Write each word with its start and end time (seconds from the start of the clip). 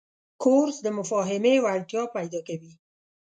کورس 0.43 0.77
د 0.83 0.87
مفاهمې 0.97 1.55
وړتیا 1.65 2.03
پیدا 2.15 2.39
کوي. 2.47 2.73